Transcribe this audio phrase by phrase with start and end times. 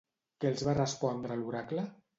[0.45, 1.91] Què els va respondre l'oracle?